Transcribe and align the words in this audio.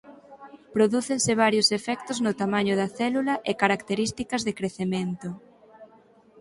Prodúcense 0.75 1.31
varios 1.43 1.67
efectos 1.79 2.17
no 2.25 2.31
tamaño 2.41 2.73
da 2.81 2.87
célula 2.99 3.35
e 3.49 3.51
características 3.61 4.41
de 4.47 4.53
crecemento. 4.59 5.29